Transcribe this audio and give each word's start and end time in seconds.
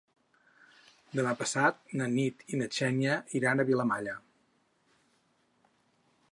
Demà 1.19 1.33
passat 1.41 1.77
na 2.01 2.07
Nit 2.15 2.41
i 2.55 2.61
na 2.63 2.69
Xènia 2.79 3.19
iran 3.41 3.61
a 3.61 3.67
Vilamalla. 3.71 4.19